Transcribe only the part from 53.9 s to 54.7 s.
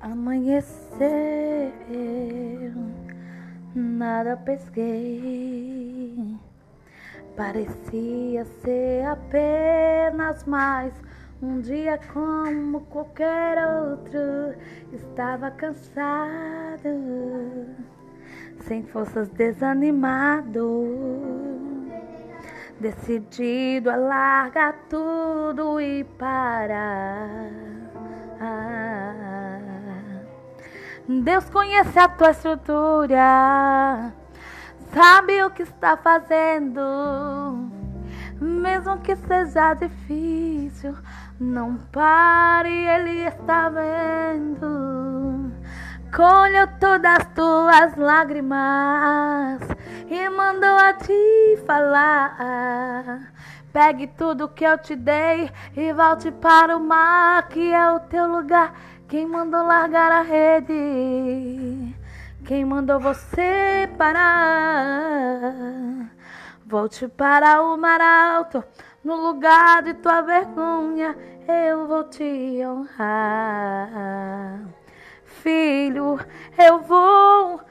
tudo que